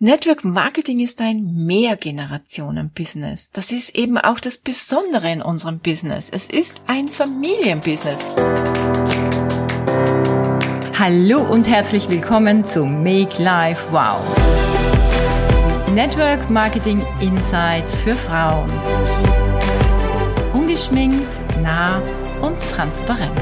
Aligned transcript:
Network 0.00 0.44
Marketing 0.44 1.00
ist 1.00 1.20
ein 1.20 1.66
Mehrgenerationen-Business. 1.66 3.50
Das 3.52 3.72
ist 3.72 3.96
eben 3.96 4.16
auch 4.16 4.38
das 4.38 4.58
Besondere 4.58 5.28
in 5.32 5.42
unserem 5.42 5.80
Business. 5.80 6.30
Es 6.30 6.46
ist 6.48 6.80
ein 6.86 7.08
Familienbusiness. 7.08 8.36
Hallo 10.96 11.40
und 11.40 11.66
herzlich 11.66 12.08
willkommen 12.08 12.64
zu 12.64 12.84
Make 12.84 13.42
Life 13.42 13.86
Wow. 13.90 14.22
Network 15.92 16.48
Marketing 16.48 17.04
Insights 17.18 17.96
für 17.96 18.14
Frauen. 18.14 18.70
Ungeschminkt, 20.54 21.26
nah 21.60 22.00
und 22.40 22.56
transparent. 22.70 23.36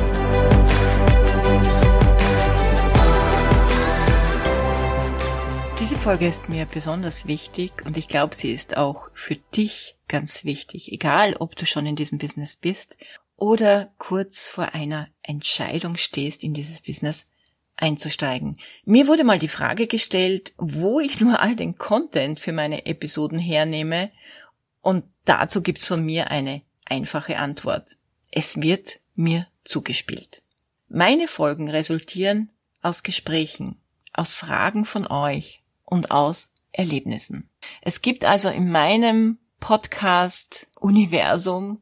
Folge 6.07 6.29
ist 6.29 6.49
mir 6.49 6.67
besonders 6.67 7.27
wichtig 7.27 7.85
und 7.85 7.97
ich 7.97 8.07
glaube, 8.07 8.33
sie 8.33 8.53
ist 8.53 8.77
auch 8.77 9.11
für 9.13 9.35
dich 9.35 9.97
ganz 10.07 10.45
wichtig, 10.45 10.93
egal 10.93 11.35
ob 11.35 11.57
du 11.57 11.67
schon 11.67 11.85
in 11.85 11.97
diesem 11.97 12.19
Business 12.19 12.55
bist 12.55 12.97
oder 13.35 13.93
kurz 13.99 14.47
vor 14.47 14.73
einer 14.73 15.09
Entscheidung 15.23 15.97
stehst, 15.97 16.45
in 16.45 16.55
dieses 16.55 16.83
Business 16.83 17.27
einzusteigen. 17.75 18.57
Mir 18.85 19.09
wurde 19.09 19.25
mal 19.25 19.41
die 19.41 19.49
Frage 19.49 19.89
gestellt, 19.89 20.55
wo 20.59 21.01
ich 21.01 21.19
nur 21.19 21.41
all 21.41 21.57
den 21.57 21.77
Content 21.77 22.39
für 22.39 22.53
meine 22.53 22.87
Episoden 22.87 23.41
hernehme 23.41 24.13
und 24.83 25.03
dazu 25.25 25.61
gibt's 25.61 25.87
von 25.87 26.07
mir 26.07 26.31
eine 26.31 26.63
einfache 26.85 27.37
Antwort. 27.37 27.97
Es 28.31 28.63
wird 28.63 29.01
mir 29.17 29.49
zugespielt. 29.65 30.45
Meine 30.87 31.27
Folgen 31.27 31.69
resultieren 31.69 32.51
aus 32.81 33.03
Gesprächen, 33.03 33.81
aus 34.13 34.37
Fragen 34.37 34.85
von 34.85 35.09
euch, 35.09 35.65
und 35.87 36.11
aus 36.11 36.53
Erlebnissen. 36.73 37.49
Es 37.81 38.03
gibt 38.03 38.27
also 38.27 38.51
in 38.51 38.71
meinem 38.71 39.39
Podcast-Universum 39.61 41.81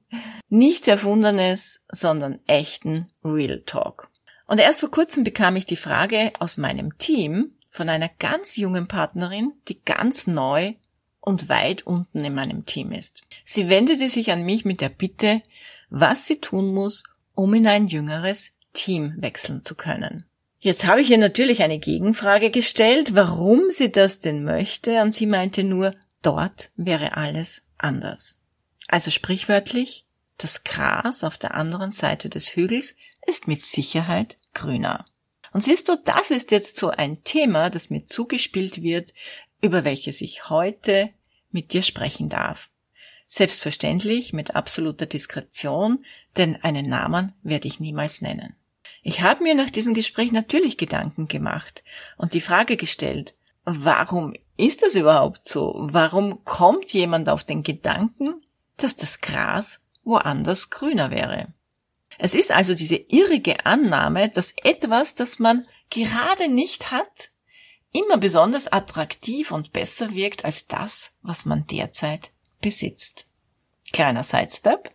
nichts 0.49 0.87
Erfundenes, 0.87 1.81
sondern 1.91 2.39
echten 2.47 3.11
Real 3.25 3.65
Talk. 3.67 4.09
Und 4.47 4.61
erst 4.61 4.79
vor 4.81 4.91
kurzem 4.91 5.25
bekam 5.25 5.57
ich 5.57 5.65
die 5.67 5.77
Frage 5.77 6.33
aus 6.39 6.57
meinem 6.59 6.97
Team 6.99 7.55
von 7.71 7.89
einer 7.89 8.11
ganz 8.21 8.55
jungen 8.57 8.87
Partnerin, 8.87 9.53
die 9.69 9.81
ganz 9.85 10.29
neu 10.29 10.75
und 11.21 11.49
weit 11.49 11.85
unten 11.87 12.25
in 12.25 12.35
meinem 12.35 12.67
Team 12.67 12.93
ist. 12.93 13.23
Sie 13.45 13.69
wendete 13.69 14.09
sich 14.11 14.31
an 14.31 14.45
mich 14.45 14.65
mit 14.65 14.81
der 14.81 14.91
Bitte, 14.91 15.43
was 15.91 16.27
sie 16.27 16.41
tun 16.41 16.73
muss, 16.73 17.03
um 17.35 17.53
in 17.55 17.67
ein 17.67 17.89
jüngeres 17.89 18.53
Team 18.75 19.15
wechseln 19.19 19.65
zu 19.65 19.75
können. 19.75 20.25
Jetzt 20.65 20.87
habe 20.87 21.03
ich 21.03 21.11
ihr 21.11 21.19
natürlich 21.19 21.63
eine 21.63 21.79
Gegenfrage 21.79 22.51
gestellt, 22.51 23.15
warum 23.15 23.71
sie 23.71 23.93
das 23.93 24.21
denn 24.21 24.45
möchte, 24.45 25.03
und 25.03 25.15
sie 25.15 25.27
meinte 25.27 25.63
nur, 25.63 25.95
dort 26.23 26.71
wäre 26.75 27.19
alles 27.19 27.61
anders. 27.77 28.39
Also 28.89 29.11
sprichwörtlich, 29.11 30.07
das 30.39 30.65
Gras 30.65 31.23
auf 31.23 31.37
der 31.37 31.53
anderen 31.55 31.93
Seite 31.93 32.31
des 32.31 32.57
Hügels 32.57 32.97
ist 33.27 33.47
mit 33.47 33.61
Sicherheit 33.61 34.39
grüner. 34.55 35.05
Und 35.53 35.65
siehst 35.65 35.91
du, 35.91 35.99
das 36.03 36.31
ist 36.31 36.51
jetzt 36.51 36.79
so 36.79 36.89
ein 36.89 37.23
Thema, 37.25 37.69
das 37.69 37.91
mir 37.91 38.07
zugespielt 38.07 38.83
wird, 38.83 39.13
über 39.61 39.85
welches 39.85 40.23
ich 40.23 40.49
heute 40.49 41.11
mit 41.51 41.75
dir 41.75 41.83
sprechen 41.83 42.31
darf. 42.31 42.71
Selbstverständlich 43.27 44.33
mit 44.33 44.55
absoluter 44.55 45.05
Diskretion, 45.05 46.07
denn 46.39 46.57
einen 46.57 46.89
Namen 46.89 47.35
werde 47.43 47.69
ich 47.69 47.81
niemals 47.81 48.23
nennen. 48.23 48.57
Ich 49.07 49.21
habe 49.21 49.43
mir 49.43 49.55
nach 49.55 49.69
diesem 49.69 49.93
Gespräch 49.93 50.33
natürlich 50.33 50.79
Gedanken 50.79 51.29
gemacht 51.29 51.85
und 52.17 52.33
die 52.33 52.41
Frage 52.41 52.79
gestellt, 52.79 53.35
warum 53.65 54.35
ist 54.57 54.83
das 54.83 54.95
überhaupt 54.95 55.47
so? 55.47 55.75
Warum 55.79 56.43
kommt 56.45 56.91
jemand 56.91 57.29
auf 57.29 57.45
den 57.45 57.63
Gedanken, 57.63 58.41
dass 58.79 58.97
das 58.97 59.21
Gras 59.21 59.81
woanders 60.05 60.71
grüner 60.71 61.11
wäre? 61.11 61.49
Es 62.17 62.35
ist 62.35 62.51
also 62.51 62.75
diese 62.75 62.97
irrige 62.97 63.67
Annahme, 63.67 64.31
dass 64.31 64.55
etwas, 64.63 65.15
das 65.15 65.39
man 65.39 65.67
gerade 65.91 66.49
nicht 66.49 66.91
hat, 66.91 67.31
immer 67.93 68.17
besonders 68.17 68.73
attraktiv 68.73 69.51
und 69.51 69.73
besser 69.73 70.15
wirkt 70.15 70.47
als 70.47 70.67
das, 70.67 71.13
was 71.21 71.45
man 71.45 71.67
derzeit 71.67 72.31
besitzt. 72.63 73.27
Kleiner 73.93 74.25
Sidestep. 74.25 74.94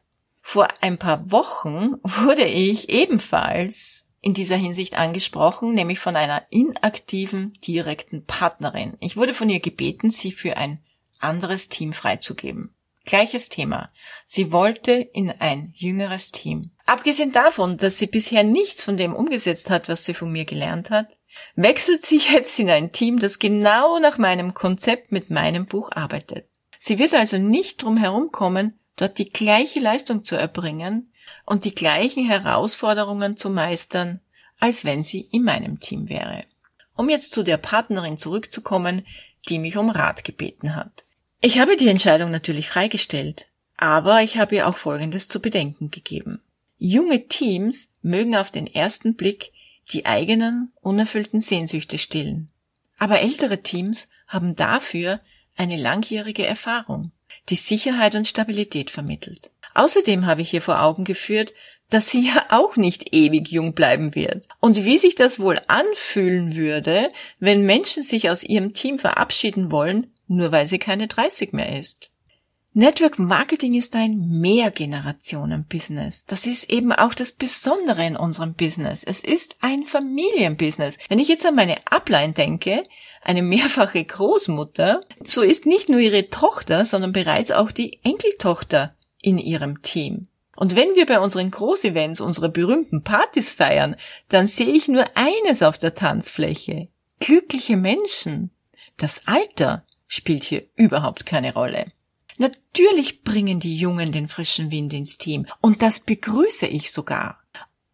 Vor 0.52 0.68
ein 0.82 0.98
paar 0.98 1.32
Wochen 1.32 1.98
wurde 2.02 2.46
ich 2.46 2.90
ebenfalls 2.90 4.08
in 4.20 4.34
dieser 4.34 4.56
Hinsicht 4.56 4.98
angesprochen, 4.98 5.76
nämlich 5.76 6.00
von 6.00 6.16
einer 6.16 6.44
inaktiven 6.50 7.54
direkten 7.68 8.26
Partnerin. 8.26 8.98
Ich 9.00 9.16
wurde 9.16 9.36
von 9.36 9.48
ihr 9.52 9.59
gebeten, 9.59 10.09
sie 10.09 10.32
für 10.32 10.58
ein 10.58 10.80
anderes 11.20 11.70
Team 11.70 11.94
freizugeben. 11.94 12.74
Gleiches 13.06 13.50
Thema. 13.50 13.92
Sie 14.26 14.52
wollte 14.52 14.94
in 14.94 15.30
ein 15.30 15.72
jüngeres 15.78 16.32
Team. 16.32 16.72
Abgesehen 16.88 17.32
davon, 17.32 17.78
dass 17.78 18.00
sie 18.00 18.08
bisher 18.08 18.44
nichts 18.44 18.84
von 18.84 18.98
dem 18.98 19.14
umgesetzt 19.14 19.70
hat, 19.70 19.88
was 19.88 20.04
sie 20.04 20.16
von 20.16 20.32
mir 20.32 20.46
gelernt 20.46 20.90
hat, 20.90 21.16
wechselt 21.56 22.04
sie 22.08 22.18
jetzt 22.34 22.58
in 22.58 22.72
ein 22.72 22.92
Team, 22.92 23.20
das 23.20 23.38
genau 23.38 24.00
nach 24.00 24.18
meinem 24.18 24.56
Konzept 24.56 25.12
mit 25.12 25.30
meinem 25.30 25.68
Buch 25.68 25.92
arbeitet. 25.92 26.50
Sie 26.80 26.98
wird 26.98 27.14
also 27.14 27.38
nicht 27.38 27.84
drum 27.84 27.98
herumkommen, 27.98 28.78
dort 29.00 29.18
die 29.18 29.30
gleiche 29.30 29.80
Leistung 29.80 30.24
zu 30.24 30.36
erbringen 30.36 31.12
und 31.46 31.64
die 31.64 31.74
gleichen 31.74 32.26
Herausforderungen 32.26 33.38
zu 33.38 33.50
meistern, 33.50 34.20
als 34.60 34.84
wenn 34.84 35.04
sie 35.04 35.22
in 35.32 35.44
meinem 35.44 35.80
Team 35.80 36.10
wäre. 36.10 36.44
Um 36.96 37.09
jetzt 37.09 37.34
zu 37.34 37.44
der 37.44 37.58
Partnerin 37.58 38.18
zurückzukommen, 38.18 39.06
die 39.48 39.58
mich 39.58 39.78
um 39.78 39.90
Rat 39.90 40.26
gebeten 40.26 40.76
hat. 40.76 41.06
Ich 41.40 41.59
habe 41.59 41.78
die 41.78 41.88
Entscheidung 41.88 42.30
natürlich 42.30 42.68
freigestellt, 42.68 43.48
aber 43.78 44.22
ich 44.22 44.38
habe 44.38 44.56
ihr 44.56 44.68
auch 44.68 44.76
Folgendes 44.76 45.30
zu 45.30 45.40
bedenken 45.40 45.92
gegeben. 45.92 46.42
Junge 46.78 47.28
Teams 47.28 47.90
mögen 48.02 48.36
auf 48.36 48.52
den 48.52 48.68
ersten 48.68 49.16
Blick 49.16 49.54
die 49.94 50.06
eigenen 50.06 50.74
unerfüllten 50.82 51.40
Sehnsüchte 51.40 51.98
stillen. 51.98 52.50
Aber 52.98 53.22
ältere 53.22 53.64
Teams 53.64 54.09
haben 54.28 54.58
dafür 54.58 55.22
eine 55.56 55.78
langjährige 55.78 56.46
Erfahrung 56.46 57.14
die 57.50 57.56
Sicherheit 57.56 58.16
und 58.16 58.28
Stabilität 58.28 58.91
vermittelt. 58.91 59.51
Außerdem 59.73 60.25
habe 60.25 60.41
ich 60.41 60.53
ihr 60.53 60.62
vor 60.62 60.81
Augen 60.81 61.03
geführt, 61.03 61.53
dass 61.90 62.09
sie 62.09 62.28
ja 62.28 62.45
auch 62.50 62.75
nicht 62.75 63.13
ewig 63.13 63.50
jung 63.50 63.73
bleiben 63.73 64.16
wird. 64.16 64.47
Und 64.59 64.84
wie 64.85 64.97
sich 64.97 65.16
das 65.16 65.40
wohl 65.40 65.59
anfühlen 65.67 66.56
würde, 66.56 67.09
wenn 67.40 67.66
Menschen 67.66 68.03
sich 68.03 68.29
aus 68.29 68.44
ihrem 68.44 68.73
Team 68.73 69.00
verabschieden 69.00 69.72
wollen, 69.72 70.13
nur 70.28 70.51
weil 70.51 70.67
sie 70.67 70.79
keine 70.79 71.07
30 71.07 71.53
mehr 71.53 71.79
ist. 71.79 72.09
Network 72.79 73.19
Marketing 73.19 73.73
ist 73.73 73.94
ein 73.94 74.40
Mehrgenerationen-Business. 74.40 76.23
Das 76.28 76.45
ist 76.45 76.69
eben 76.69 76.94
auch 76.94 77.13
das 77.13 77.34
Besondere 77.34 78.06
in 78.06 78.16
unserem 78.16 78.53
Business. 78.53 79.03
Es 79.03 79.22
ist 79.22 79.57
ein 79.59 79.84
Familienbusiness. 79.84 80.97
Wenn 81.09 81.19
ich 81.19 81.28
jetzt 81.28 81.45
an 81.45 81.56
meine 81.56 81.75
Upline 81.91 82.31
denke, 82.31 82.85
eine 83.22 83.41
mehrfache 83.41 84.01
Großmutter, 84.01 85.01
so 85.22 85.41
ist 85.41 85.66
nicht 85.66 85.90
nur 85.90 86.00
ihre 86.00 86.29
Tochter, 86.29 86.85
sondern 86.85 87.12
bereits 87.12 87.51
auch 87.51 87.72
die 87.72 88.00
Enkeltochter 88.06 88.96
in 89.22 89.40
ihrem 89.40 89.81
Team. 89.81 90.29
Und 90.56 90.78
wenn 90.78 90.96
wir 90.96 91.06
bei 91.06 91.19
unseren 91.19 91.51
Großevents 91.51 92.22
unsere 92.22 92.47
berühmten 92.47 93.03
Partys 93.03 93.51
feiern, 93.51 93.97
dann 94.29 94.47
sehe 94.47 94.72
ich 94.72 94.88
nur 94.88 95.03
eines 95.16 95.63
auf 95.63 95.79
der 95.79 95.96
Tanzfläche. 95.96 96.88
Glückliche 97.19 97.75
Menschen. 97.75 98.51
Das 98.96 99.23
Alter 99.28 99.84
spielt 100.07 100.46
hier 100.46 100.63
überhaupt 100.78 101.25
keine 101.25 101.53
Rolle. 101.53 101.85
Natürlich 102.40 103.24
bringen 103.24 103.60
die 103.60 103.76
Jungen 103.76 104.14
den 104.14 104.30
frischen 104.30 104.72
Wind 104.72 104.94
ins 104.94 105.18
Team 105.18 105.46
und 105.60 105.82
das 105.82 106.00
begrüße 106.00 106.68
ich 106.68 106.94
sogar. 106.94 107.44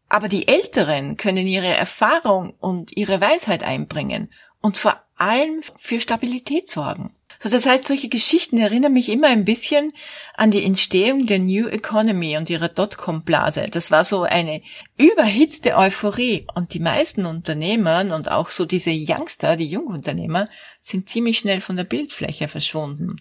Aber 0.08 0.30
die 0.30 0.48
Älteren 0.48 1.18
können 1.18 1.48
ihre 1.48 1.66
Erfahrung 1.66 2.54
und 2.60 2.96
ihre 2.96 3.20
Weisheit 3.20 3.64
einbringen 3.64 4.32
und 4.62 4.78
vor 4.78 5.02
allem 5.16 5.64
für 5.78 6.00
Stabilität 6.00 6.70
sorgen. 6.70 7.12
So, 7.42 7.50
das 7.50 7.66
heißt, 7.66 7.88
solche 7.88 8.08
Geschichten 8.08 8.59
erinnern 8.59 8.94
mich 8.94 9.09
immer 9.09 9.30
ein 9.30 9.46
bisschen 9.46 9.94
an 10.36 10.52
die 10.52 10.64
Entstehung 10.64 11.26
der 11.26 11.40
New 11.40 11.68
Economy 11.68 12.38
und 12.38 12.48
ihrer 12.52 12.70
Dotcom-Blase. 12.70 13.70
Das 13.72 13.90
war 13.90 14.06
so 14.06 14.24
eine 14.24 14.62
überhitzte 14.96 15.76
Euphorie 15.76 16.46
und 16.53 16.76
die 16.76 16.80
meisten 16.80 17.26
Unternehmer 17.26 18.14
und 18.14 18.30
auch 18.30 18.52
so 18.52 18.66
diese 18.66 18.91
Youngster, 18.91 19.56
die 19.56 19.68
Jungunternehmer, 19.68 20.50
sind 20.80 21.09
ziemlich 21.09 21.40
schnell 21.40 21.62
von 21.62 21.78
der 21.78 21.84
Bildfläche 21.84 22.48
verschwunden. 22.48 23.16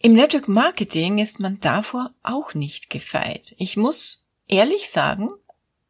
Im 0.00 0.12
Network 0.12 0.46
Marketing 0.46 1.18
ist 1.18 1.40
man 1.40 1.58
davor 1.58 2.14
auch 2.22 2.54
nicht 2.54 2.88
gefeit. 2.88 3.56
Ich 3.58 3.76
muss 3.76 4.24
ehrlich 4.46 4.90
sagen, 4.90 5.30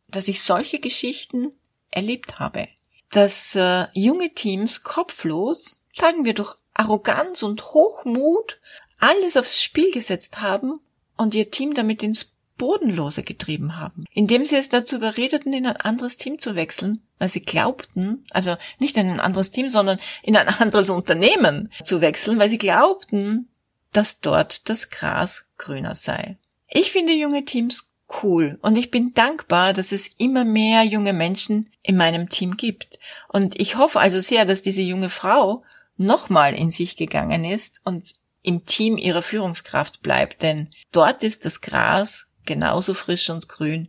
dass 0.08 0.28
ich 0.28 0.43
solche 0.43 0.81
Geschichten 0.81 1.52
erlebt 1.90 2.38
habe. 2.38 2.69
Dass 3.10 3.55
äh, 3.55 3.87
junge 3.93 4.32
Teams 4.32 4.82
kopflos, 4.82 5.84
sagen 5.94 6.25
wir 6.25 6.32
durch 6.32 6.55
Arroganz 6.72 7.43
und 7.43 7.75
Hochmut, 7.75 8.58
alles 8.99 9.37
aufs 9.37 9.62
Spiel 9.62 9.93
gesetzt 9.93 10.40
haben 10.40 10.81
und 11.19 11.34
ihr 11.34 11.50
Team 11.50 11.75
damit 11.75 12.02
ins 12.02 12.32
Bodenlose 12.56 13.22
getrieben 13.22 13.76
haben, 13.76 14.06
indem 14.14 14.46
sie 14.46 14.56
es 14.56 14.70
dazu 14.70 14.96
überredeten, 14.96 15.52
in 15.52 15.66
ein 15.66 15.76
anderes 15.76 16.16
Team 16.16 16.38
zu 16.38 16.55
wechseln, 16.55 17.02
weil 17.19 17.28
sie 17.28 17.43
glaubten, 17.43 18.25
also 18.31 18.56
nicht 18.78 18.96
in 18.96 19.06
ein 19.06 19.20
anderes 19.20 19.50
Team, 19.50 19.69
sondern 19.69 20.00
in 20.22 20.34
ein 20.34 20.49
anderes 20.58 20.88
Unternehmen 20.88 21.70
zu 21.84 22.00
wechseln, 22.00 22.38
weil 22.38 22.49
sie 22.49 22.58
glaubten, 22.58 23.49
dass 23.93 24.20
dort 24.20 24.69
das 24.69 24.90
Gras 24.90 25.44
grüner 25.56 25.94
sei. 25.94 26.37
Ich 26.69 26.93
finde 26.93 27.12
junge 27.12 27.44
Teams 27.44 27.93
cool 28.23 28.58
und 28.62 28.76
ich 28.76 28.90
bin 28.90 29.12
dankbar, 29.14 29.73
dass 29.73 29.93
es 29.93 30.08
immer 30.19 30.44
mehr 30.44 30.82
junge 30.82 31.12
Menschen 31.12 31.70
in 31.82 31.96
meinem 31.96 32.29
Team 32.29 32.56
gibt. 32.56 32.99
Und 33.29 33.58
ich 33.61 33.76
hoffe 33.76 34.00
also 34.00 34.20
sehr, 34.20 34.44
dass 34.44 34.62
diese 34.62 34.82
junge 34.82 35.11
Frau 35.11 35.62
nochmal 35.96 36.55
in 36.55 36.70
sich 36.70 36.96
gegangen 36.96 37.44
ist 37.44 37.81
und 37.85 38.14
im 38.43 38.64
Team 38.64 38.96
ihrer 38.96 39.23
Führungskraft 39.23 40.00
bleibt, 40.00 40.43
denn 40.43 40.69
dort 40.93 41.23
ist 41.23 41.44
das 41.44 41.61
Gras 41.61 42.29
genauso 42.46 42.94
frisch 42.94 43.29
und 43.31 43.49
grün 43.49 43.88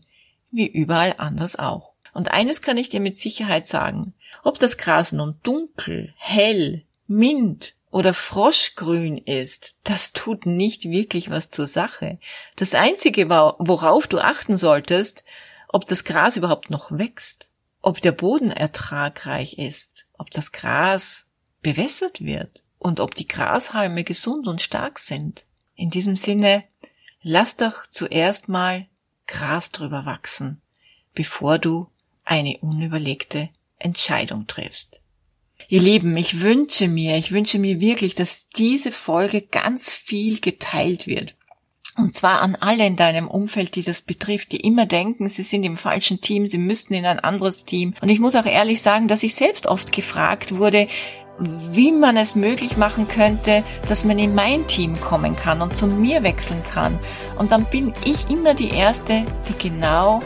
wie 0.52 0.68
überall 0.68 1.16
anders 1.18 1.58
auch. 1.58 1.94
Und 2.14 2.32
eines 2.32 2.62
kann 2.62 2.78
ich 2.78 2.90
dir 2.90 3.00
mit 3.00 3.18
Sicherheit 3.18 3.68
sagen, 3.68 4.14
ob 4.44 4.60
das 4.60 4.78
Gras 4.78 5.12
nun 5.12 5.40
dunkel, 5.44 6.14
hell, 6.18 6.84
mint 7.08 7.76
oder 7.92 8.14
froschgrün 8.14 9.18
ist, 9.18 9.76
das 9.84 10.14
tut 10.14 10.46
nicht 10.46 10.86
wirklich 10.86 11.30
was 11.30 11.50
zur 11.50 11.68
Sache. 11.68 12.20
Das 12.56 12.74
Einzige, 12.76 13.30
worauf 13.30 14.08
du 14.08 14.20
achten 14.20 14.58
solltest, 14.58 15.24
ob 15.68 15.86
das 15.86 16.04
Gras 16.04 16.38
überhaupt 16.38 16.70
noch 16.70 16.92
wächst, 16.92 17.50
ob 17.82 18.02
der 18.02 18.12
Boden 18.12 18.52
ertragreich 18.52 19.58
ist, 19.58 20.08
ob 20.18 20.32
das 20.32 20.52
Gras 20.52 21.28
bewässert 21.62 22.22
wird 22.22 22.62
und 22.78 23.00
ob 23.00 23.16
die 23.16 23.28
Grashalme 23.28 24.04
gesund 24.04 24.48
und 24.48 24.62
stark 24.62 25.00
sind. 25.00 25.46
In 25.76 25.90
diesem 25.90 26.16
Sinne, 26.16 26.64
lass 27.22 27.56
doch 27.56 27.88
zuerst 27.88 28.50
mal 28.50 28.86
Gras 29.28 29.72
drüber 29.72 30.06
wachsen, 30.06 30.62
bevor 31.14 31.60
du 31.60 31.90
eine 32.24 32.58
unüberlegte 32.60 33.50
Entscheidung 33.78 34.48
triffst. 34.48 35.02
Ihr 35.68 35.82
Lieben, 35.82 36.16
ich 36.18 36.42
wünsche 36.42 36.88
mir, 36.88 37.18
ich 37.18 37.32
wünsche 37.32 37.60
mir 37.60 37.80
wirklich, 37.80 38.16
dass 38.16 38.50
diese 38.50 38.92
Folge 38.92 39.42
ganz 39.42 39.92
viel 39.92 40.40
geteilt 40.40 41.06
wird. 41.06 41.36
Und 41.98 42.16
zwar 42.16 42.42
an 42.42 42.56
alle 42.56 42.86
in 42.86 42.96
deinem 42.96 43.28
Umfeld, 43.28 43.76
die 43.76 43.84
das 43.84 44.02
betrifft, 44.02 44.54
die 44.54 44.62
immer 44.62 44.86
denken, 44.86 45.28
sie 45.28 45.44
sind 45.44 45.64
im 45.64 45.76
falschen 45.76 46.22
Team, 46.22 46.48
sie 46.48 46.58
müssten 46.58 46.94
in 46.94 47.06
ein 47.06 47.20
anderes 47.20 47.66
Team. 47.66 47.94
Und 48.02 48.10
ich 48.10 48.20
muss 48.20 48.36
auch 48.36 48.46
ehrlich 48.46 48.82
sagen, 48.82 49.08
dass 49.10 49.22
ich 49.22 49.36
selbst 49.36 49.68
oft 49.68 49.92
gefragt 49.92 50.56
wurde, 50.56 50.88
wie 51.40 51.92
man 51.92 52.18
es 52.18 52.36
möglich 52.36 52.78
machen 52.78 53.08
könnte, 53.08 53.64
dass 53.88 54.06
man 54.06 54.20
in 54.20 54.36
mein 54.36 54.68
Team 54.68 55.00
kommen 55.00 55.36
kann 55.36 55.62
und 55.62 55.78
zu 55.78 55.88
mir 55.88 56.24
wechseln 56.24 56.62
kann. 56.64 57.00
Und 57.38 57.52
dann 57.52 57.66
bin 57.66 57.94
ich 58.06 58.30
immer 58.30 58.54
die 58.54 58.70
Erste, 58.70 59.24
die 59.48 59.70
genau 59.70 60.22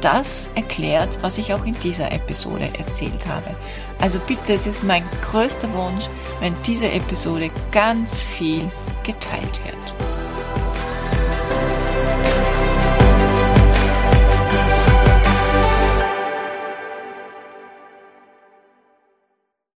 das 0.00 0.50
erklärt, 0.54 1.22
was 1.22 1.38
ich 1.38 1.52
auch 1.54 1.64
in 1.64 1.74
dieser 1.82 2.12
Episode 2.12 2.70
erzählt 2.78 3.26
habe. 3.26 3.54
Also 4.00 4.20
bitte, 4.20 4.52
es 4.52 4.66
ist 4.66 4.84
mein 4.84 5.04
größter 5.22 5.72
Wunsch, 5.72 6.08
wenn 6.40 6.54
diese 6.66 6.90
Episode 6.90 7.50
ganz 7.72 8.22
viel 8.22 8.68
geteilt 9.04 9.60
wird. 9.64 10.07